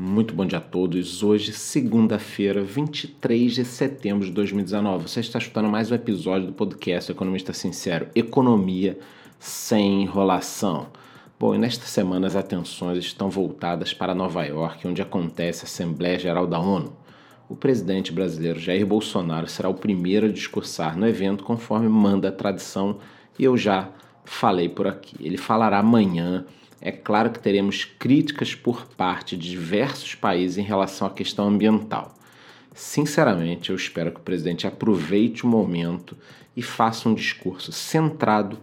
Muito 0.00 0.32
bom 0.32 0.46
dia 0.46 0.58
a 0.58 0.60
todos. 0.60 1.24
Hoje, 1.24 1.52
segunda-feira, 1.52 2.62
23 2.62 3.52
de 3.52 3.64
setembro 3.64 4.24
de 4.24 4.30
2019. 4.30 5.08
Você 5.08 5.18
está 5.18 5.40
escutando 5.40 5.68
mais 5.68 5.90
um 5.90 5.94
episódio 5.96 6.46
do 6.46 6.52
podcast 6.52 7.10
Economista 7.10 7.52
Sincero: 7.52 8.06
Economia 8.14 8.96
sem 9.40 10.02
enrolação. 10.02 10.86
Bom, 11.36 11.52
e 11.52 11.58
nesta 11.58 11.84
semana 11.86 12.28
as 12.28 12.36
atenções 12.36 12.98
estão 12.98 13.28
voltadas 13.28 13.92
para 13.92 14.14
Nova 14.14 14.44
York, 14.44 14.86
onde 14.86 15.02
acontece 15.02 15.62
a 15.62 15.66
Assembleia 15.66 16.16
Geral 16.16 16.46
da 16.46 16.60
ONU. 16.60 16.96
O 17.48 17.56
presidente 17.56 18.12
brasileiro 18.12 18.60
Jair 18.60 18.86
Bolsonaro 18.86 19.48
será 19.48 19.68
o 19.68 19.74
primeiro 19.74 20.26
a 20.26 20.32
discursar 20.32 20.96
no 20.96 21.08
evento, 21.08 21.42
conforme 21.42 21.88
manda 21.88 22.28
a 22.28 22.32
tradição, 22.32 22.98
e 23.36 23.42
eu 23.42 23.56
já 23.56 23.90
falei 24.24 24.68
por 24.68 24.86
aqui. 24.86 25.16
Ele 25.20 25.36
falará 25.36 25.80
amanhã 25.80 26.46
é 26.80 26.92
claro 26.92 27.30
que 27.30 27.40
teremos 27.40 27.84
críticas 27.84 28.54
por 28.54 28.86
parte 28.86 29.36
de 29.36 29.50
diversos 29.50 30.14
países 30.14 30.58
em 30.58 30.62
relação 30.62 31.06
à 31.06 31.10
questão 31.10 31.48
ambiental. 31.48 32.14
Sinceramente, 32.74 33.70
eu 33.70 33.76
espero 33.76 34.12
que 34.12 34.20
o 34.20 34.22
presidente 34.22 34.66
aproveite 34.66 35.44
o 35.44 35.48
momento 35.48 36.16
e 36.56 36.62
faça 36.62 37.08
um 37.08 37.14
discurso 37.14 37.72
centrado, 37.72 38.58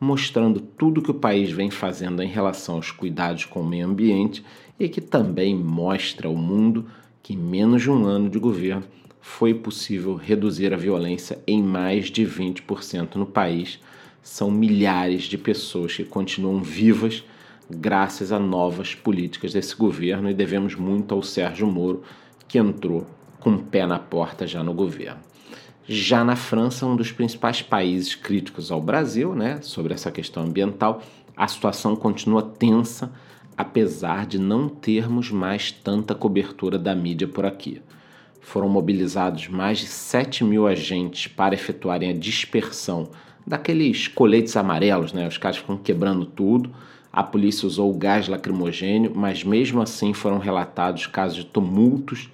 mostrando 0.00 0.60
tudo 0.60 1.02
que 1.02 1.10
o 1.10 1.14
país 1.14 1.50
vem 1.50 1.70
fazendo 1.70 2.22
em 2.22 2.28
relação 2.28 2.76
aos 2.76 2.90
cuidados 2.90 3.44
com 3.44 3.60
o 3.60 3.66
meio 3.66 3.86
ambiente 3.86 4.42
e 4.80 4.88
que 4.88 5.00
também 5.00 5.54
mostra 5.54 6.28
ao 6.28 6.34
mundo 6.34 6.86
que 7.22 7.34
em 7.34 7.36
menos 7.36 7.82
de 7.82 7.90
um 7.90 8.06
ano 8.06 8.30
de 8.30 8.38
governo 8.38 8.84
foi 9.20 9.52
possível 9.52 10.14
reduzir 10.14 10.72
a 10.72 10.76
violência 10.76 11.38
em 11.46 11.62
mais 11.62 12.06
de 12.06 12.24
20% 12.24 13.16
no 13.16 13.26
país. 13.26 13.78
São 14.22 14.50
milhares 14.50 15.24
de 15.24 15.36
pessoas 15.36 15.94
que 15.94 16.04
continuam 16.04 16.62
vivas 16.62 17.22
graças 17.70 18.32
a 18.32 18.38
novas 18.38 18.94
políticas 18.94 19.52
desse 19.52 19.76
governo 19.76 20.30
e 20.30 20.34
devemos 20.34 20.74
muito 20.74 21.14
ao 21.14 21.22
Sérgio 21.22 21.66
Moro, 21.66 22.02
que 22.46 22.58
entrou 22.58 23.06
com 23.38 23.50
o 23.50 23.62
pé 23.62 23.86
na 23.86 23.98
porta 23.98 24.46
já 24.46 24.62
no 24.62 24.72
governo. 24.72 25.20
Já 25.86 26.24
na 26.24 26.36
França, 26.36 26.86
um 26.86 26.96
dos 26.96 27.12
principais 27.12 27.62
países 27.62 28.14
críticos 28.14 28.70
ao 28.70 28.80
Brasil, 28.80 29.34
né, 29.34 29.60
sobre 29.62 29.94
essa 29.94 30.10
questão 30.10 30.44
ambiental, 30.44 31.02
a 31.36 31.46
situação 31.46 31.94
continua 31.94 32.42
tensa, 32.42 33.12
apesar 33.56 34.26
de 34.26 34.38
não 34.38 34.68
termos 34.68 35.30
mais 35.30 35.70
tanta 35.70 36.14
cobertura 36.14 36.78
da 36.78 36.94
mídia 36.94 37.28
por 37.28 37.46
aqui. 37.46 37.80
Foram 38.40 38.68
mobilizados 38.68 39.48
mais 39.48 39.78
de 39.78 39.86
7 39.86 40.42
mil 40.42 40.66
agentes 40.66 41.26
para 41.26 41.54
efetuarem 41.54 42.10
a 42.10 42.14
dispersão 42.14 43.10
daqueles 43.46 44.08
coletes 44.08 44.56
amarelos, 44.56 45.12
né? 45.12 45.26
Os 45.26 45.38
caras 45.38 45.58
ficam 45.58 45.76
quebrando 45.76 46.26
tudo 46.26 46.70
a 47.18 47.22
polícia 47.24 47.66
usou 47.66 47.92
gás 47.94 48.28
lacrimogênio, 48.28 49.10
mas 49.12 49.42
mesmo 49.42 49.82
assim 49.82 50.12
foram 50.12 50.38
relatados 50.38 51.08
casos 51.08 51.38
de 51.38 51.46
tumultos 51.46 52.30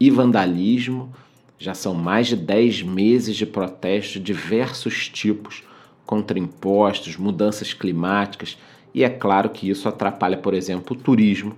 e 0.00 0.10
vandalismo. 0.10 1.14
Já 1.56 1.72
são 1.72 1.94
mais 1.94 2.26
de 2.26 2.34
10 2.34 2.82
meses 2.82 3.36
de 3.36 3.46
protestos 3.46 4.14
de 4.14 4.18
diversos 4.18 5.08
tipos 5.08 5.62
contra 6.04 6.36
impostos, 6.36 7.16
mudanças 7.16 7.72
climáticas, 7.72 8.58
e 8.92 9.04
é 9.04 9.08
claro 9.08 9.50
que 9.50 9.70
isso 9.70 9.88
atrapalha, 9.88 10.36
por 10.36 10.52
exemplo, 10.52 10.96
o 10.96 11.00
turismo 11.00 11.54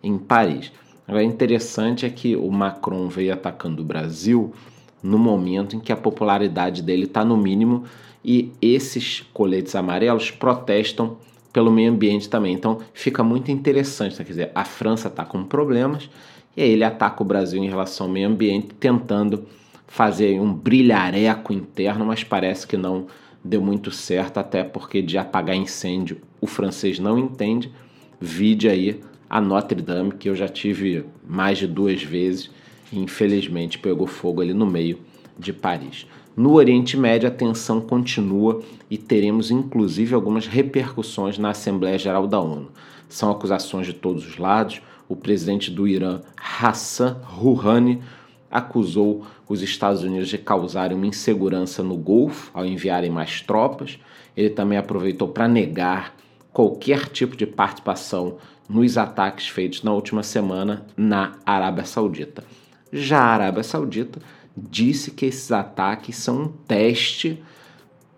em 0.00 0.16
Paris. 0.16 0.70
Agora, 1.08 1.24
interessante 1.24 2.06
é 2.06 2.10
que 2.10 2.36
o 2.36 2.48
Macron 2.52 3.08
veio 3.08 3.34
atacando 3.34 3.82
o 3.82 3.84
Brasil 3.84 4.54
no 5.02 5.18
momento 5.18 5.74
em 5.74 5.80
que 5.80 5.90
a 5.90 5.96
popularidade 5.96 6.80
dele 6.80 7.06
está 7.06 7.24
no 7.24 7.36
mínimo 7.36 7.86
e 8.24 8.52
esses 8.62 9.26
coletes 9.32 9.74
amarelos 9.74 10.30
protestam 10.30 11.16
pelo 11.52 11.70
meio 11.70 11.90
ambiente 11.92 12.28
também. 12.28 12.54
Então 12.54 12.78
fica 12.92 13.22
muito 13.22 13.50
interessante, 13.50 14.18
né? 14.18 14.24
quer 14.24 14.30
dizer, 14.30 14.52
a 14.54 14.64
França 14.64 15.08
está 15.08 15.24
com 15.24 15.44
problemas 15.44 16.08
e 16.56 16.62
aí 16.62 16.70
ele 16.70 16.84
ataca 16.84 17.22
o 17.22 17.26
Brasil 17.26 17.62
em 17.62 17.68
relação 17.68 18.06
ao 18.06 18.12
meio 18.12 18.28
ambiente, 18.28 18.68
tentando 18.78 19.46
fazer 19.86 20.40
um 20.40 20.52
brilhareco 20.52 21.52
interno, 21.52 22.04
mas 22.06 22.22
parece 22.22 22.66
que 22.66 22.76
não 22.76 23.06
deu 23.42 23.60
muito 23.60 23.90
certo, 23.90 24.38
até 24.38 24.62
porque 24.62 25.02
de 25.02 25.18
apagar 25.18 25.56
incêndio 25.56 26.20
o 26.40 26.46
francês 26.46 26.98
não 26.98 27.18
entende. 27.18 27.72
Vide 28.20 28.68
aí 28.68 29.00
a 29.28 29.40
Notre 29.40 29.80
Dame, 29.80 30.12
que 30.12 30.28
eu 30.28 30.34
já 30.34 30.48
tive 30.48 31.04
mais 31.26 31.58
de 31.58 31.66
duas 31.66 32.02
vezes 32.02 32.50
e 32.92 32.98
infelizmente 32.98 33.78
pegou 33.78 34.06
fogo 34.06 34.40
ali 34.40 34.52
no 34.52 34.66
meio 34.66 34.98
de 35.38 35.52
Paris. 35.52 36.06
No 36.36 36.52
Oriente 36.52 36.96
Médio, 36.96 37.28
a 37.28 37.32
tensão 37.32 37.80
continua 37.80 38.62
e 38.88 38.96
teremos 38.96 39.50
inclusive 39.50 40.14
algumas 40.14 40.46
repercussões 40.46 41.36
na 41.38 41.50
Assembleia 41.50 41.98
Geral 41.98 42.26
da 42.26 42.40
ONU. 42.40 42.70
São 43.08 43.30
acusações 43.30 43.86
de 43.86 43.92
todos 43.92 44.26
os 44.26 44.38
lados. 44.38 44.80
O 45.08 45.16
presidente 45.16 45.70
do 45.70 45.88
Irã, 45.88 46.20
Hassan 46.60 47.20
Rouhani, 47.24 48.00
acusou 48.48 49.26
os 49.48 49.60
Estados 49.60 50.04
Unidos 50.04 50.28
de 50.28 50.38
causarem 50.38 50.96
uma 50.96 51.06
insegurança 51.06 51.82
no 51.82 51.96
Golfo 51.96 52.50
ao 52.54 52.64
enviarem 52.64 53.10
mais 53.10 53.40
tropas. 53.40 53.98
Ele 54.36 54.50
também 54.50 54.78
aproveitou 54.78 55.28
para 55.28 55.48
negar 55.48 56.14
qualquer 56.52 57.08
tipo 57.08 57.36
de 57.36 57.46
participação 57.46 58.36
nos 58.68 58.96
ataques 58.96 59.48
feitos 59.48 59.82
na 59.82 59.92
última 59.92 60.22
semana 60.22 60.86
na 60.96 61.32
Arábia 61.44 61.84
Saudita. 61.84 62.44
Já 62.92 63.18
a 63.18 63.34
Arábia 63.34 63.62
Saudita 63.64 64.20
disse 64.56 65.10
que 65.10 65.26
esses 65.26 65.50
ataques 65.52 66.16
são 66.16 66.42
um 66.42 66.48
teste 66.48 67.42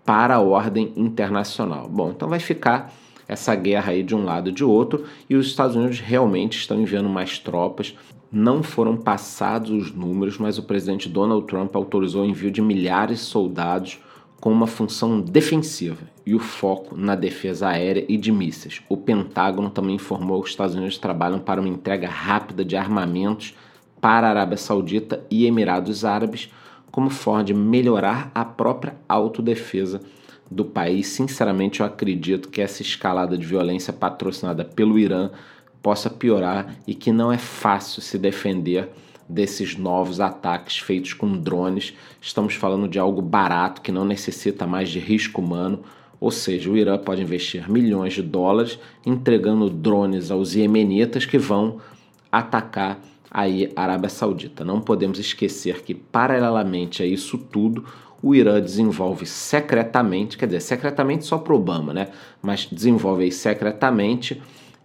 para 0.04 0.36
a 0.36 0.40
ordem 0.40 0.92
internacional. 0.96 1.88
Bom, 1.88 2.10
então 2.10 2.28
vai 2.28 2.40
ficar 2.40 2.92
essa 3.28 3.54
guerra 3.54 3.92
aí 3.92 4.02
de 4.02 4.14
um 4.14 4.24
lado 4.24 4.50
e 4.50 4.52
de 4.52 4.64
outro, 4.64 5.04
e 5.28 5.36
os 5.36 5.46
Estados 5.46 5.76
Unidos 5.76 6.00
realmente 6.00 6.58
estão 6.58 6.80
enviando 6.80 7.08
mais 7.08 7.38
tropas. 7.38 7.94
Não 8.30 8.62
foram 8.62 8.96
passados 8.96 9.70
os 9.70 9.92
números, 9.92 10.38
mas 10.38 10.58
o 10.58 10.62
presidente 10.62 11.08
Donald 11.08 11.46
Trump 11.46 11.74
autorizou 11.76 12.22
o 12.22 12.26
envio 12.26 12.50
de 12.50 12.62
milhares 12.62 13.20
de 13.20 13.24
soldados 13.24 13.98
com 14.40 14.50
uma 14.50 14.66
função 14.66 15.20
defensiva 15.20 16.10
e 16.26 16.34
o 16.34 16.38
foco 16.38 16.96
na 16.96 17.14
defesa 17.14 17.68
aérea 17.68 18.04
e 18.08 18.16
de 18.16 18.32
mísseis. 18.32 18.82
O 18.88 18.96
Pentágono 18.96 19.70
também 19.70 19.96
informou 19.96 20.40
que 20.40 20.46
os 20.46 20.52
Estados 20.52 20.74
Unidos 20.74 20.98
trabalham 20.98 21.38
para 21.38 21.60
uma 21.60 21.68
entrega 21.68 22.08
rápida 22.08 22.64
de 22.64 22.76
armamentos 22.76 23.54
para 24.02 24.26
a 24.26 24.30
Arábia 24.30 24.58
Saudita 24.58 25.24
e 25.30 25.46
Emirados 25.46 26.04
Árabes 26.04 26.50
como 26.90 27.08
forma 27.08 27.44
de 27.44 27.54
melhorar 27.54 28.32
a 28.34 28.44
própria 28.44 28.96
autodefesa 29.08 30.00
do 30.50 30.64
país. 30.64 31.06
Sinceramente, 31.06 31.78
eu 31.80 31.86
acredito 31.86 32.48
que 32.48 32.60
essa 32.60 32.82
escalada 32.82 33.38
de 33.38 33.46
violência 33.46 33.92
patrocinada 33.92 34.64
pelo 34.64 34.98
Irã 34.98 35.30
possa 35.80 36.10
piorar 36.10 36.74
e 36.84 36.96
que 36.96 37.12
não 37.12 37.32
é 37.32 37.38
fácil 37.38 38.02
se 38.02 38.18
defender 38.18 38.90
desses 39.28 39.76
novos 39.76 40.20
ataques 40.20 40.78
feitos 40.78 41.14
com 41.14 41.38
drones. 41.38 41.94
Estamos 42.20 42.54
falando 42.54 42.88
de 42.88 42.98
algo 42.98 43.22
barato 43.22 43.80
que 43.80 43.92
não 43.92 44.04
necessita 44.04 44.66
mais 44.66 44.90
de 44.90 44.98
risco 44.98 45.40
humano. 45.40 45.80
Ou 46.20 46.32
seja, 46.32 46.68
o 46.68 46.76
Irã 46.76 46.98
pode 46.98 47.22
investir 47.22 47.70
milhões 47.70 48.14
de 48.14 48.22
dólares 48.22 48.80
entregando 49.06 49.70
drones 49.70 50.30
aos 50.30 50.56
iemenitas 50.56 51.24
que 51.24 51.38
vão 51.38 51.78
atacar 52.30 52.98
aí 53.32 53.72
Arábia 53.74 54.10
Saudita. 54.10 54.64
Não 54.64 54.80
podemos 54.80 55.18
esquecer 55.18 55.82
que, 55.82 55.94
paralelamente 55.94 57.02
a 57.02 57.06
isso 57.06 57.38
tudo, 57.38 57.84
o 58.22 58.34
Irã 58.34 58.60
desenvolve 58.60 59.24
secretamente, 59.24 60.36
quer 60.36 60.46
dizer, 60.46 60.60
secretamente 60.60 61.24
só 61.24 61.38
para 61.38 61.54
Obama, 61.54 61.94
né? 61.94 62.08
Mas 62.42 62.68
desenvolve 62.70 63.24
aí 63.24 63.32
secretamente 63.32 64.40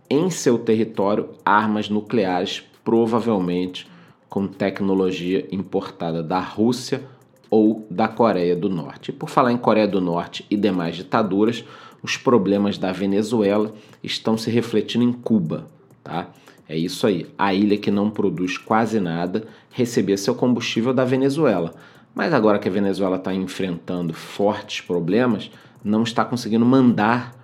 em 0.10 0.30
seu 0.30 0.58
território 0.58 1.30
armas 1.46 1.90
nucleares, 1.90 2.64
provavelmente 2.84 3.88
com 4.30 4.48
tecnologia 4.48 5.46
importada 5.52 6.24
da 6.24 6.40
Rússia 6.40 7.04
ou 7.50 7.86
da 7.92 8.08
Coreia 8.08 8.56
do 8.56 8.70
Norte. 8.70 9.12
E 9.12 9.14
por 9.14 9.30
falar 9.30 9.52
em 9.52 9.58
Coreia 9.58 9.88
do 9.88 10.02
Norte 10.02 10.46
e 10.50 10.56
demais 10.56 10.96
ditaduras, 10.96 11.64
os 12.02 12.18
problemas 12.18 12.78
da 12.78 12.92
Venezuela 12.92 13.74
estão 14.02 14.38
se 14.38 14.50
refletindo 14.50 15.04
em 15.04 15.12
Cuba, 15.12 15.68
tá? 16.04 16.30
É 16.70 16.78
isso 16.78 17.08
aí. 17.08 17.28
A 17.38 17.54
ilha 17.54 17.78
que 17.78 17.90
não 17.90 18.10
produz 18.10 18.58
quase 18.58 19.00
nada 19.00 19.48
recebia 19.72 20.18
seu 20.18 20.36
combustível 20.36 20.94
da 20.94 21.06
Venezuela. 21.06 21.74
Mas 22.14 22.34
agora 22.34 22.60
que 22.60 22.68
a 22.68 22.72
Venezuela 22.72 23.18
está 23.18 23.34
enfrentando 23.34 24.14
fortes 24.14 24.82
problemas, 24.82 25.52
não 25.84 26.04
está 26.04 26.26
conseguindo 26.26 26.66
mandar 26.66 27.36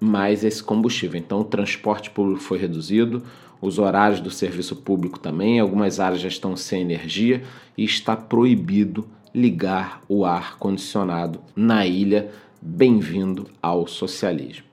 mais 0.00 0.42
esse 0.44 0.62
combustível. 0.62 1.18
Então 1.18 1.40
o 1.40 1.44
transporte 1.44 2.10
público 2.10 2.40
foi 2.40 2.58
reduzido, 2.58 3.22
os 3.60 3.78
horários 3.78 4.20
do 4.20 4.30
serviço 4.30 4.76
público 4.76 5.18
também, 5.18 5.60
algumas 5.60 6.00
áreas 6.00 6.20
já 6.20 6.28
estão 6.28 6.56
sem 6.56 6.82
energia 6.82 7.42
e 7.78 7.84
está 7.84 8.16
proibido 8.16 9.06
ligar 9.34 10.02
o 10.08 10.24
ar 10.24 10.58
condicionado 10.58 11.40
na 11.54 11.86
ilha. 11.86 12.30
Bem-vindo 12.60 13.46
ao 13.62 13.86
socialismo. 13.86 14.64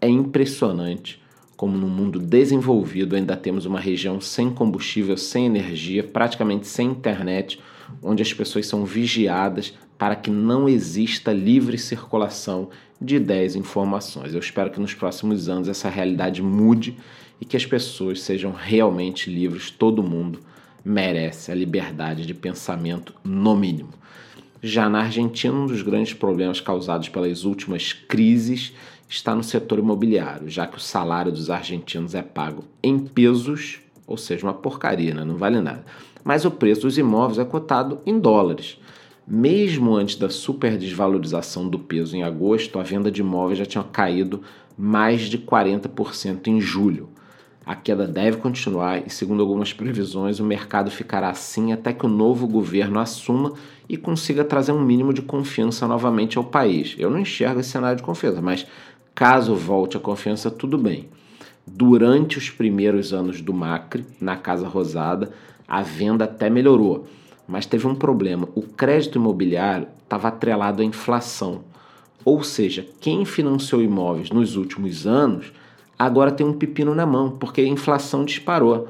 É 0.00 0.08
impressionante 0.08 1.20
como 1.56 1.78
no 1.78 1.88
mundo 1.88 2.18
desenvolvido 2.18 3.16
ainda 3.16 3.36
temos 3.36 3.64
uma 3.64 3.80
região 3.80 4.20
sem 4.20 4.50
combustível, 4.50 5.16
sem 5.16 5.46
energia, 5.46 6.04
praticamente 6.04 6.66
sem 6.66 6.88
internet, 6.88 7.58
onde 8.02 8.22
as 8.22 8.32
pessoas 8.32 8.66
são 8.66 8.84
vigiadas 8.84 9.72
para 9.96 10.14
que 10.14 10.30
não 10.30 10.68
exista 10.68 11.32
livre 11.32 11.78
circulação 11.78 12.68
de 13.00 13.16
ideias 13.16 13.54
e 13.54 13.58
informações. 13.58 14.34
Eu 14.34 14.40
espero 14.40 14.70
que 14.70 14.80
nos 14.80 14.92
próximos 14.92 15.48
anos 15.48 15.68
essa 15.68 15.88
realidade 15.88 16.42
mude 16.42 16.96
e 17.40 17.44
que 17.44 17.56
as 17.56 17.64
pessoas 17.64 18.20
sejam 18.20 18.52
realmente 18.52 19.30
livres. 19.30 19.70
Todo 19.70 20.02
mundo 20.02 20.40
merece 20.84 21.50
a 21.50 21.54
liberdade 21.54 22.26
de 22.26 22.34
pensamento, 22.34 23.14
no 23.24 23.56
mínimo. 23.56 23.90
Já 24.62 24.88
na 24.88 25.00
Argentina, 25.02 25.54
um 25.54 25.66
dos 25.66 25.82
grandes 25.82 26.14
problemas 26.14 26.60
causados 26.60 27.08
pelas 27.08 27.44
últimas 27.44 27.92
crises 27.92 28.72
está 29.08 29.34
no 29.34 29.42
setor 29.42 29.78
imobiliário, 29.78 30.48
já 30.48 30.66
que 30.66 30.76
o 30.76 30.80
salário 30.80 31.30
dos 31.30 31.50
argentinos 31.50 32.14
é 32.14 32.22
pago 32.22 32.64
em 32.82 32.98
pesos, 32.98 33.80
ou 34.06 34.16
seja, 34.16 34.46
uma 34.46 34.54
porcaria, 34.54 35.14
né? 35.14 35.24
não 35.24 35.36
vale 35.36 35.60
nada. 35.60 35.84
Mas 36.24 36.44
o 36.44 36.50
preço 36.50 36.82
dos 36.82 36.98
imóveis 36.98 37.38
é 37.38 37.44
cotado 37.44 38.00
em 38.04 38.18
dólares. 38.18 38.78
Mesmo 39.26 39.94
antes 39.94 40.16
da 40.16 40.28
super 40.28 40.76
desvalorização 40.76 41.68
do 41.68 41.78
peso 41.78 42.16
em 42.16 42.22
agosto, 42.22 42.78
a 42.78 42.82
venda 42.82 43.10
de 43.10 43.20
imóveis 43.20 43.58
já 43.58 43.66
tinha 43.66 43.82
caído 43.84 44.42
mais 44.76 45.22
de 45.22 45.38
40% 45.38 46.48
em 46.48 46.60
julho. 46.60 47.08
A 47.64 47.74
queda 47.74 48.06
deve 48.06 48.36
continuar 48.36 49.04
e, 49.04 49.10
segundo 49.10 49.40
algumas 49.40 49.72
previsões, 49.72 50.38
o 50.38 50.44
mercado 50.44 50.88
ficará 50.88 51.30
assim 51.30 51.72
até 51.72 51.92
que 51.92 52.06
o 52.06 52.08
novo 52.08 52.46
governo 52.46 53.00
assuma 53.00 53.54
e 53.88 53.96
consiga 53.96 54.44
trazer 54.44 54.70
um 54.70 54.80
mínimo 54.80 55.12
de 55.12 55.22
confiança 55.22 55.88
novamente 55.88 56.38
ao 56.38 56.44
país. 56.44 56.94
Eu 56.96 57.10
não 57.10 57.18
enxergo 57.18 57.58
esse 57.58 57.70
cenário 57.70 57.96
de 57.96 58.04
confiança, 58.04 58.40
mas 58.40 58.64
caso 59.16 59.54
volte 59.54 59.96
a 59.96 60.00
confiança, 60.00 60.50
tudo 60.50 60.76
bem. 60.76 61.08
Durante 61.66 62.36
os 62.36 62.50
primeiros 62.50 63.14
anos 63.14 63.40
do 63.40 63.52
Macri, 63.54 64.04
na 64.20 64.36
Casa 64.36 64.68
Rosada, 64.68 65.32
a 65.66 65.80
venda 65.80 66.26
até 66.26 66.50
melhorou, 66.50 67.06
mas 67.48 67.64
teve 67.64 67.86
um 67.86 67.94
problema: 67.94 68.46
o 68.54 68.60
crédito 68.60 69.16
imobiliário 69.16 69.88
estava 70.04 70.28
atrelado 70.28 70.82
à 70.82 70.84
inflação. 70.84 71.62
Ou 72.24 72.44
seja, 72.44 72.86
quem 73.00 73.24
financiou 73.24 73.82
imóveis 73.82 74.30
nos 74.30 74.54
últimos 74.54 75.06
anos 75.06 75.50
agora 75.98 76.30
tem 76.30 76.46
um 76.46 76.52
pepino 76.52 76.94
na 76.94 77.06
mão, 77.06 77.30
porque 77.30 77.62
a 77.62 77.66
inflação 77.66 78.22
disparou. 78.22 78.88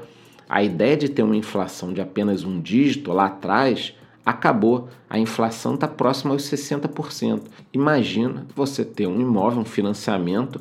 A 0.49 0.61
ideia 0.61 0.97
de 0.97 1.07
ter 1.07 1.23
uma 1.23 1.37
inflação 1.37 1.93
de 1.93 2.01
apenas 2.01 2.43
um 2.43 2.59
dígito 2.59 3.13
lá 3.13 3.27
atrás 3.27 3.93
acabou. 4.27 4.89
A 5.09 5.17
inflação 5.17 5.75
está 5.75 5.87
próxima 5.87 6.33
aos 6.33 6.43
60%. 6.43 7.43
Imagina 7.71 8.45
você 8.53 8.83
ter 8.83 9.07
um 9.07 9.21
imóvel, 9.21 9.61
um 9.61 9.65
financiamento 9.65 10.59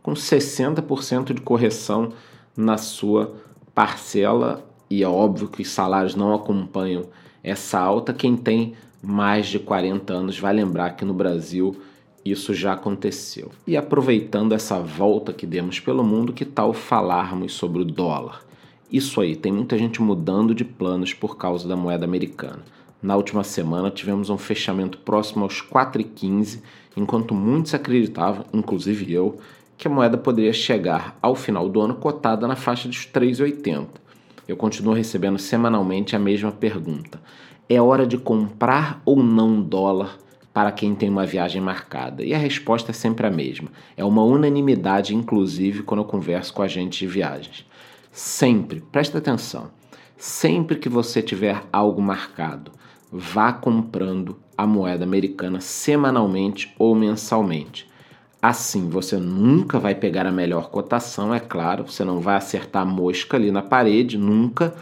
com 0.00 0.12
60% 0.12 1.34
de 1.34 1.40
correção 1.40 2.12
na 2.56 2.78
sua 2.78 3.34
parcela, 3.74 4.64
e 4.88 5.02
é 5.02 5.08
óbvio 5.08 5.48
que 5.48 5.62
os 5.62 5.68
salários 5.68 6.14
não 6.14 6.32
acompanham 6.32 7.06
essa 7.42 7.80
alta. 7.80 8.14
Quem 8.14 8.36
tem 8.36 8.74
mais 9.02 9.48
de 9.48 9.58
40 9.58 10.12
anos 10.12 10.38
vai 10.38 10.54
lembrar 10.54 10.90
que 10.90 11.04
no 11.04 11.12
Brasil 11.12 11.76
isso 12.24 12.54
já 12.54 12.74
aconteceu. 12.74 13.50
E 13.66 13.76
aproveitando 13.76 14.52
essa 14.52 14.78
volta 14.78 15.32
que 15.32 15.46
demos 15.46 15.80
pelo 15.80 16.04
mundo, 16.04 16.32
que 16.32 16.44
tal 16.44 16.72
falarmos 16.72 17.52
sobre 17.52 17.82
o 17.82 17.84
dólar? 17.84 18.44
Isso 18.90 19.20
aí, 19.20 19.34
tem 19.34 19.52
muita 19.52 19.76
gente 19.76 20.00
mudando 20.00 20.54
de 20.54 20.64
planos 20.64 21.12
por 21.12 21.36
causa 21.36 21.68
da 21.68 21.76
moeda 21.76 22.04
americana. 22.04 22.62
Na 23.00 23.14
última 23.14 23.44
semana 23.44 23.90
tivemos 23.90 24.28
um 24.28 24.36
fechamento 24.36 24.98
próximo 24.98 25.44
aos 25.44 25.62
4,15, 25.62 26.60
enquanto 26.96 27.32
muitos 27.32 27.72
acreditavam, 27.72 28.44
inclusive 28.52 29.12
eu, 29.12 29.38
que 29.76 29.86
a 29.86 29.90
moeda 29.90 30.18
poderia 30.18 30.52
chegar 30.52 31.16
ao 31.22 31.36
final 31.36 31.68
do 31.68 31.80
ano 31.80 31.94
cotada 31.94 32.48
na 32.48 32.56
faixa 32.56 32.88
dos 32.88 33.06
3,80. 33.06 33.86
Eu 34.48 34.56
continuo 34.56 34.94
recebendo 34.94 35.38
semanalmente 35.38 36.16
a 36.16 36.18
mesma 36.18 36.50
pergunta: 36.50 37.20
é 37.68 37.80
hora 37.80 38.04
de 38.04 38.18
comprar 38.18 39.00
ou 39.04 39.22
não 39.22 39.62
dólar 39.62 40.18
para 40.52 40.72
quem 40.72 40.92
tem 40.92 41.08
uma 41.08 41.24
viagem 41.24 41.62
marcada? 41.62 42.24
E 42.24 42.34
a 42.34 42.38
resposta 42.38 42.90
é 42.90 42.94
sempre 42.94 43.28
a 43.28 43.30
mesma. 43.30 43.68
É 43.96 44.04
uma 44.04 44.24
unanimidade, 44.24 45.14
inclusive, 45.14 45.84
quando 45.84 46.00
eu 46.00 46.04
converso 46.04 46.52
com 46.52 46.62
agentes 46.62 46.98
de 46.98 47.06
viagens. 47.06 47.64
Sempre, 48.10 48.80
presta 48.90 49.18
atenção, 49.18 49.70
sempre 50.16 50.76
que 50.76 50.88
você 50.88 51.22
tiver 51.22 51.62
algo 51.72 52.02
marcado, 52.02 52.72
vá 53.12 53.52
comprando 53.52 54.36
a 54.56 54.66
moeda 54.66 55.04
americana 55.04 55.60
semanalmente 55.60 56.74
ou 56.78 56.94
mensalmente. 56.94 57.88
Assim, 58.40 58.88
você 58.88 59.16
nunca 59.16 59.78
vai 59.78 59.94
pegar 59.94 60.26
a 60.26 60.32
melhor 60.32 60.70
cotação, 60.70 61.34
é 61.34 61.40
claro, 61.40 61.84
você 61.86 62.04
não 62.04 62.20
vai 62.20 62.36
acertar 62.36 62.82
a 62.82 62.86
mosca 62.86 63.36
ali 63.36 63.50
na 63.50 63.62
parede, 63.62 64.16
nunca, 64.16 64.74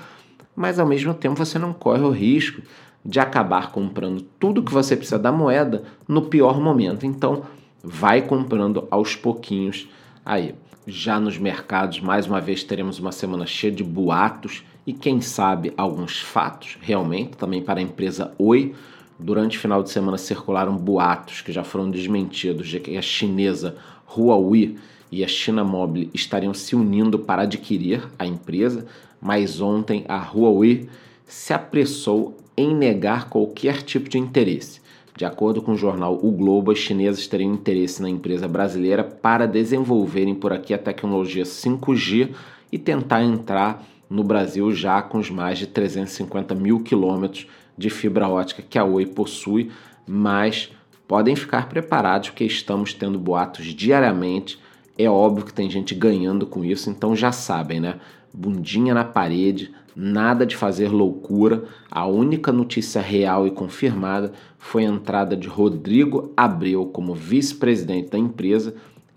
mas 0.54 0.78
ao 0.78 0.86
mesmo 0.86 1.14
tempo 1.14 1.36
você 1.36 1.58
não 1.58 1.72
corre 1.72 2.02
o 2.02 2.10
risco 2.10 2.60
de 3.04 3.20
acabar 3.20 3.70
comprando 3.70 4.22
tudo 4.38 4.62
que 4.62 4.72
você 4.72 4.96
precisa 4.96 5.18
da 5.18 5.30
moeda 5.30 5.84
no 6.08 6.22
pior 6.22 6.60
momento. 6.60 7.06
Então, 7.06 7.44
vai 7.82 8.20
comprando 8.20 8.86
aos 8.90 9.14
pouquinhos 9.14 9.88
aí. 10.24 10.54
Já 10.88 11.18
nos 11.18 11.36
mercados, 11.36 11.98
mais 11.98 12.28
uma 12.28 12.40
vez 12.40 12.62
teremos 12.62 13.00
uma 13.00 13.10
semana 13.10 13.44
cheia 13.44 13.72
de 13.72 13.82
boatos 13.82 14.62
e 14.86 14.92
quem 14.92 15.20
sabe 15.20 15.74
alguns 15.76 16.20
fatos, 16.20 16.78
realmente, 16.80 17.36
também 17.36 17.60
para 17.60 17.80
a 17.80 17.82
empresa 17.82 18.32
Oi. 18.38 18.72
Durante 19.18 19.58
o 19.58 19.60
final 19.60 19.82
de 19.82 19.90
semana 19.90 20.16
circularam 20.16 20.76
boatos 20.76 21.40
que 21.40 21.50
já 21.50 21.64
foram 21.64 21.90
desmentidos 21.90 22.68
de 22.68 22.78
que 22.78 22.96
a 22.96 23.02
chinesa 23.02 23.76
Huawei 24.16 24.76
e 25.10 25.24
a 25.24 25.28
China 25.28 25.64
Mobile 25.64 26.08
estariam 26.14 26.54
se 26.54 26.76
unindo 26.76 27.18
para 27.18 27.42
adquirir 27.42 28.08
a 28.16 28.24
empresa, 28.24 28.86
mas 29.20 29.60
ontem 29.60 30.04
a 30.08 30.18
Huawei 30.18 30.88
se 31.26 31.52
apressou 31.52 32.36
em 32.56 32.72
negar 32.72 33.28
qualquer 33.28 33.82
tipo 33.82 34.08
de 34.08 34.18
interesse. 34.18 34.80
De 35.16 35.24
acordo 35.24 35.62
com 35.62 35.72
o 35.72 35.76
jornal 35.76 36.18
O 36.22 36.30
Globo, 36.30 36.70
as 36.70 36.78
chinesas 36.78 37.26
teriam 37.26 37.54
interesse 37.54 38.02
na 38.02 38.10
empresa 38.10 38.46
brasileira 38.46 39.02
para 39.02 39.46
desenvolverem 39.46 40.34
por 40.34 40.52
aqui 40.52 40.74
a 40.74 40.78
tecnologia 40.78 41.42
5G 41.42 42.34
e 42.70 42.78
tentar 42.78 43.24
entrar 43.24 43.82
no 44.10 44.22
Brasil 44.22 44.70
já 44.74 45.00
com 45.00 45.16
os 45.16 45.30
mais 45.30 45.58
de 45.58 45.66
350 45.66 46.54
mil 46.54 46.80
quilômetros 46.80 47.46
de 47.78 47.88
fibra 47.88 48.28
ótica 48.28 48.62
que 48.62 48.78
a 48.78 48.84
Oi 48.84 49.06
possui, 49.06 49.70
mas 50.06 50.70
podem 51.08 51.34
ficar 51.34 51.66
preparados 51.66 52.28
porque 52.28 52.44
estamos 52.44 52.92
tendo 52.92 53.18
boatos 53.18 53.64
diariamente. 53.74 54.58
É 54.98 55.08
óbvio 55.08 55.46
que 55.46 55.54
tem 55.54 55.70
gente 55.70 55.94
ganhando 55.94 56.46
com 56.46 56.62
isso, 56.62 56.90
então 56.90 57.16
já 57.16 57.32
sabem, 57.32 57.80
né? 57.80 57.94
Bundinha 58.34 58.92
na 58.92 59.04
parede, 59.04 59.72
nada 59.96 60.44
de 60.44 60.54
fazer 60.54 60.88
loucura. 60.88 61.64
A 61.90 62.06
única 62.06 62.52
notícia 62.52 63.00
real 63.00 63.46
e 63.46 63.50
confirmada 63.50 64.32
foi 64.58 64.84
a 64.84 64.90
entrada 64.90 65.34
de 65.34 65.48
Rodrigo 65.48 66.32
Abreu 66.36 66.84
como 66.86 67.14
vice-presidente 67.14 68.10
da 68.10 68.18
empresa, 68.18 68.74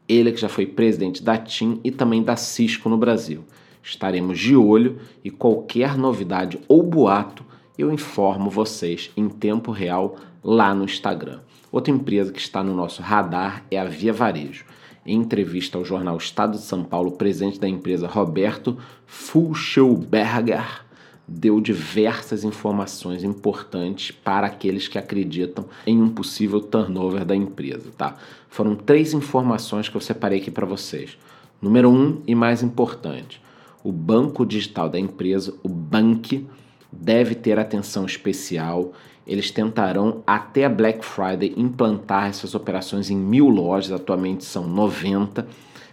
ele 0.07 0.31
que 0.31 0.39
já 0.39 0.47
foi 0.47 0.65
presidente 0.65 1.21
da 1.21 1.37
TIM 1.37 1.81
e 1.83 1.91
também 1.91 2.23
da 2.23 2.37
Cisco 2.37 2.87
no 2.87 2.97
Brasil. 2.97 3.43
Estaremos 3.83 4.39
de 4.39 4.55
olho 4.55 4.97
e 5.23 5.29
qualquer 5.29 5.97
novidade 5.97 6.59
ou 6.67 6.81
boato 6.81 7.43
eu 7.77 7.91
informo 7.91 8.50
vocês 8.50 9.12
em 9.15 9.29
tempo 9.29 9.71
real 9.71 10.15
lá 10.43 10.74
no 10.74 10.83
Instagram. 10.83 11.39
Outra 11.71 11.93
empresa 11.93 12.31
que 12.31 12.39
está 12.39 12.63
no 12.63 12.75
nosso 12.75 13.01
radar 13.01 13.63
é 13.69 13.79
a 13.79 13.85
Via 13.85 14.11
Varejo. 14.11 14.65
Em 15.05 15.17
entrevista 15.17 15.77
ao 15.77 15.85
jornal 15.85 16.17
Estado 16.17 16.57
de 16.57 16.63
São 16.63 16.83
Paulo, 16.83 17.09
o 17.09 17.17
presidente 17.17 17.59
da 17.59 17.67
empresa, 17.67 18.07
Roberto 18.07 18.77
Fulschelberger, 19.05 20.83
deu 21.27 21.61
diversas 21.61 22.43
informações 22.43 23.23
importantes 23.23 24.11
para 24.11 24.47
aqueles 24.47 24.88
que 24.88 24.97
acreditam 24.97 25.65
em 25.85 26.01
um 26.01 26.09
possível 26.09 26.59
turnover 26.59 27.23
da 27.23 27.35
empresa, 27.35 27.91
tá? 27.95 28.17
Foram 28.49 28.75
três 28.75 29.13
informações 29.13 29.88
que 29.88 29.95
eu 29.95 30.01
separei 30.01 30.39
aqui 30.39 30.49
para 30.49 30.65
vocês. 30.65 31.17
Número 31.61 31.89
um 31.89 32.21
e 32.25 32.33
mais 32.33 32.63
importante, 32.63 33.41
o 33.83 33.91
banco 33.91 34.45
digital 34.45 34.89
da 34.89 34.99
empresa, 34.99 35.53
o 35.61 35.69
Bank, 35.69 36.47
deve 36.91 37.36
ter 37.36 37.60
atenção 37.60 38.05
especial 38.05 38.93
eles 39.29 39.51
tentarão 39.51 40.24
até 40.25 40.65
a 40.65 40.69
Black 40.69 41.05
Friday 41.05 41.53
implantar 41.55 42.29
essas 42.29 42.55
operações 42.55 43.12
em 43.12 43.15
mil 43.15 43.48
lojas, 43.48 43.91
atualmente 43.91 44.43
são 44.43 44.67
90. 44.67 45.48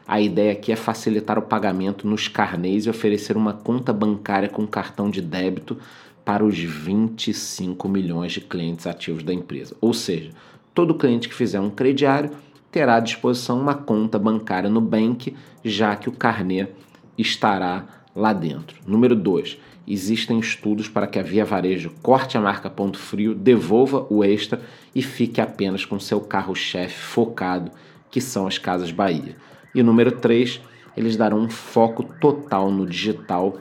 A 0.08 0.18
ideia 0.18 0.52
aqui 0.52 0.72
é 0.72 0.76
facilitar 0.76 1.38
o 1.38 1.42
pagamento 1.42 2.08
nos 2.08 2.28
carnês 2.28 2.86
e 2.86 2.90
oferecer 2.90 3.36
uma 3.36 3.52
conta 3.52 3.92
bancária 3.92 4.48
com 4.48 4.66
cartão 4.66 5.10
de 5.10 5.20
débito 5.20 5.76
para 6.24 6.42
os 6.42 6.58
25 6.58 7.86
milhões 7.86 8.32
de 8.32 8.40
clientes 8.40 8.86
ativos 8.86 9.22
da 9.22 9.34
empresa. 9.34 9.76
Ou 9.82 9.92
seja, 9.92 10.30
todo 10.72 10.94
cliente 10.94 11.28
que 11.28 11.34
fizer 11.34 11.60
um 11.60 11.70
crediário 11.70 12.30
terá 12.72 12.96
à 12.96 13.00
disposição 13.00 13.60
uma 13.60 13.74
conta 13.74 14.18
bancária 14.18 14.70
no 14.70 14.80
Bank, 14.80 15.36
já 15.62 15.94
que 15.94 16.08
o 16.08 16.12
carnê 16.12 16.68
estará 17.18 17.84
lá 18.14 18.32
dentro. 18.32 18.78
Número 18.86 19.14
2 19.14 19.58
existem 19.86 20.38
estudos 20.38 20.88
para 20.88 21.06
que 21.06 21.18
a 21.18 21.22
Via 21.22 21.44
Varejo 21.44 21.92
corte 22.02 22.36
a 22.36 22.40
marca 22.40 22.68
Ponto 22.68 22.98
Frio, 22.98 23.34
devolva 23.34 24.06
o 24.10 24.24
extra 24.24 24.60
e 24.94 25.02
fique 25.02 25.40
apenas 25.40 25.84
com 25.84 26.00
seu 26.00 26.20
carro-chefe 26.20 26.98
focado, 26.98 27.70
que 28.10 28.20
são 28.20 28.46
as 28.46 28.58
Casas 28.58 28.90
Bahia. 28.90 29.36
E 29.74 29.82
número 29.82 30.12
3, 30.12 30.60
eles 30.96 31.16
darão 31.16 31.38
um 31.38 31.48
foco 31.48 32.02
total 32.02 32.70
no 32.70 32.86
digital 32.86 33.58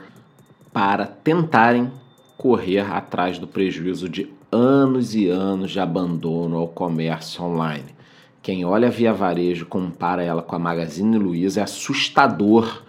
para 0.72 1.06
tentarem 1.06 1.92
correr 2.38 2.80
atrás 2.80 3.38
do 3.38 3.48
prejuízo 3.48 4.10
de 4.10 4.30
anos 4.52 5.14
e 5.14 5.28
anos 5.28 5.72
de 5.72 5.80
abandono 5.80 6.58
ao 6.58 6.68
comércio 6.68 7.44
online. 7.44 7.96
Quem 8.42 8.64
olha 8.64 8.88
a 8.88 8.92
Via 8.92 9.12
Varejo 9.12 9.66
compara 9.66 10.24
ela 10.24 10.42
com 10.42 10.56
a 10.56 10.60
Magazine 10.60 11.18
Luiza 11.18 11.62
é 11.62 11.64
assustador 11.64 12.84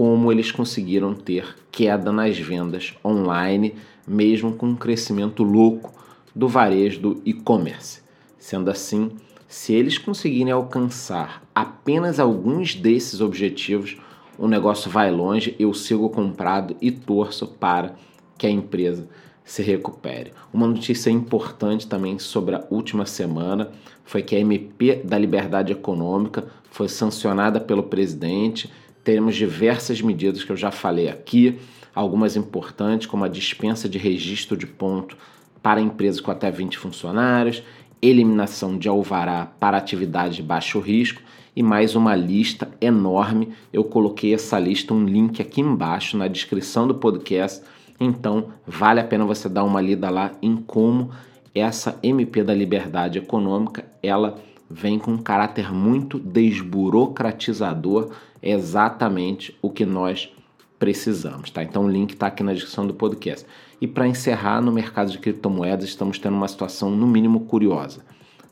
como 0.00 0.32
eles 0.32 0.50
conseguiram 0.50 1.12
ter 1.12 1.54
queda 1.70 2.10
nas 2.10 2.38
vendas 2.38 2.94
online, 3.04 3.74
mesmo 4.08 4.54
com 4.54 4.68
um 4.68 4.74
crescimento 4.74 5.42
louco 5.42 5.92
do 6.34 6.48
varejo 6.48 7.00
do 7.00 7.22
e-commerce. 7.22 8.00
Sendo 8.38 8.70
assim, 8.70 9.10
se 9.46 9.74
eles 9.74 9.98
conseguirem 9.98 10.52
alcançar 10.52 11.42
apenas 11.54 12.18
alguns 12.18 12.74
desses 12.74 13.20
objetivos, 13.20 13.98
o 14.38 14.48
negócio 14.48 14.90
vai 14.90 15.10
longe, 15.10 15.54
eu 15.58 15.74
sigo 15.74 16.08
comprado 16.08 16.74
e 16.80 16.90
torço 16.90 17.46
para 17.46 17.94
que 18.38 18.46
a 18.46 18.50
empresa 18.50 19.06
se 19.44 19.62
recupere. 19.62 20.32
Uma 20.50 20.66
notícia 20.66 21.10
importante 21.10 21.86
também 21.86 22.18
sobre 22.18 22.54
a 22.54 22.64
última 22.70 23.04
semana 23.04 23.70
foi 24.02 24.22
que 24.22 24.34
a 24.34 24.40
MP 24.40 25.02
da 25.04 25.18
Liberdade 25.18 25.72
Econômica 25.72 26.46
foi 26.70 26.88
sancionada 26.88 27.60
pelo 27.60 27.82
presidente. 27.82 28.70
Teremos 29.10 29.34
diversas 29.34 30.00
medidas 30.00 30.44
que 30.44 30.52
eu 30.52 30.56
já 30.56 30.70
falei 30.70 31.08
aqui, 31.08 31.58
algumas 31.92 32.36
importantes, 32.36 33.08
como 33.08 33.24
a 33.24 33.28
dispensa 33.28 33.88
de 33.88 33.98
registro 33.98 34.56
de 34.56 34.68
ponto 34.68 35.16
para 35.60 35.80
empresas 35.80 36.20
com 36.20 36.30
até 36.30 36.48
20 36.48 36.78
funcionários 36.78 37.60
eliminação 38.00 38.78
de 38.78 38.88
alvará 38.88 39.46
para 39.58 39.76
atividade 39.76 40.36
de 40.36 40.44
baixo 40.44 40.78
risco 40.78 41.20
e 41.56 41.60
mais 41.60 41.96
uma 41.96 42.14
lista 42.14 42.70
enorme. 42.80 43.48
Eu 43.72 43.82
coloquei 43.82 44.32
essa 44.32 44.60
lista, 44.60 44.94
um 44.94 45.04
link 45.04 45.42
aqui 45.42 45.60
embaixo 45.60 46.16
na 46.16 46.28
descrição 46.28 46.86
do 46.86 46.94
podcast. 46.94 47.64
Então, 47.98 48.50
vale 48.64 49.00
a 49.00 49.04
pena 49.04 49.24
você 49.24 49.48
dar 49.48 49.64
uma 49.64 49.80
lida 49.80 50.08
lá 50.08 50.30
em 50.40 50.54
como 50.54 51.10
essa 51.52 51.98
MP 52.00 52.44
da 52.44 52.54
Liberdade 52.54 53.18
Econômica, 53.18 53.84
ela 54.00 54.38
vem 54.70 54.98
com 54.98 55.12
um 55.12 55.18
caráter 55.18 55.72
muito 55.72 56.18
desburocratizador, 56.18 58.12
exatamente 58.40 59.58
o 59.60 59.68
que 59.68 59.84
nós 59.84 60.32
precisamos, 60.78 61.50
tá? 61.50 61.62
Então 61.62 61.84
o 61.84 61.90
link 61.90 62.12
está 62.12 62.28
aqui 62.28 62.44
na 62.44 62.54
descrição 62.54 62.86
do 62.86 62.94
podcast. 62.94 63.44
E 63.80 63.86
para 63.86 64.06
encerrar, 64.06 64.60
no 64.60 64.70
mercado 64.70 65.10
de 65.10 65.18
criptomoedas 65.18 65.88
estamos 65.88 66.18
tendo 66.18 66.36
uma 66.36 66.46
situação 66.46 66.90
no 66.90 67.06
mínimo 67.06 67.40
curiosa. 67.40 68.02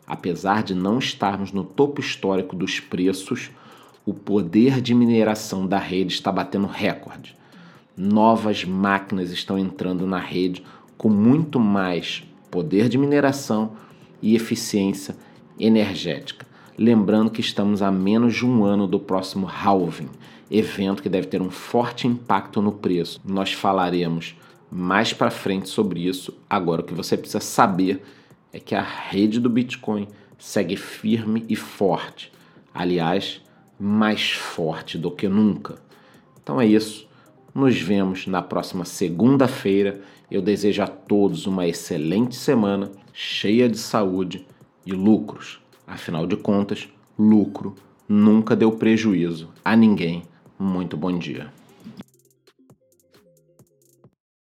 Apesar 0.07 0.63
de 0.63 0.75
não 0.75 0.99
estarmos 0.99 1.53
no 1.53 1.63
topo 1.63 2.01
histórico 2.01 2.57
dos 2.57 2.81
preços, 2.81 3.51
o 4.05 4.13
poder 4.13 4.81
de 4.81 4.95
mineração 4.95 5.67
da 5.67 5.79
rede 5.79 6.15
está 6.15 6.33
batendo 6.33 6.67
recorde. 6.67 7.37
Novas 7.97 8.65
máquinas 8.65 9.31
estão 9.31 9.59
entrando 9.59 10.07
na 10.07 10.19
rede 10.19 10.65
com 10.97 11.09
muito 11.09 11.61
mais 11.61 12.25
poder 12.51 12.89
de 12.89 12.99
mineração 12.99 13.73
e 14.21 14.35
eficiência 14.35 15.15
energética. 15.59 16.47
Lembrando 16.77 17.31
que 17.31 17.41
estamos 17.41 17.83
a 17.83 17.91
menos 17.91 18.37
de 18.37 18.47
um 18.47 18.65
ano 18.65 18.87
do 18.87 19.01
próximo 19.01 19.47
halving, 19.47 20.09
evento 20.51 21.03
que 21.03 21.09
deve 21.09 21.27
ter 21.27 21.43
um 21.43 21.51
forte 21.51 22.07
impacto 22.07 22.63
no 22.63 22.73
preço. 22.73 23.21
Nós 23.25 23.53
falaremos 23.53 24.37
mais 24.71 25.13
para 25.13 25.31
frente 25.31 25.69
sobre 25.69 26.07
isso. 26.07 26.39
Agora, 26.49 26.83
o 26.83 26.85
que 26.85 26.95
você 26.95 27.17
precisa 27.17 27.41
saber 27.41 28.03
é 28.53 28.61
que 28.61 28.75
a 28.75 28.83
rede 28.83 29.41
do 29.41 29.51
Bitcoin 29.51 30.07
segue 30.39 30.77
firme 30.77 31.45
e 31.49 31.57
forte. 31.57 32.33
Aliás, 32.73 33.43
mais 33.79 34.31
forte 34.31 34.97
do 34.97 35.11
que 35.11 35.29
nunca. 35.29 35.77
Então 36.41 36.61
é 36.61 36.67
isso. 36.67 37.09
Nos 37.55 37.79
vemos 37.81 38.27
na 38.27 38.41
próxima 38.41 38.85
segunda-feira. 38.85 40.01
Eu 40.31 40.41
desejo 40.41 40.83
a 40.83 40.87
todos 40.87 41.47
uma 41.47 41.67
excelente 41.67 42.37
semana, 42.37 42.91
cheia 43.13 43.69
de 43.69 43.79
saúde 43.79 44.47
e 44.89 44.93
lucros. 44.93 45.61
Afinal 45.87 46.27
de 46.27 46.35
contas, 46.35 46.89
lucro 47.19 47.77
nunca 48.09 48.57
deu 48.57 48.73
prejuízo 48.73 49.51
a 49.63 49.77
ninguém. 49.77 50.23
Muito 50.59 50.97
bom 50.97 51.17
dia. 51.19 51.53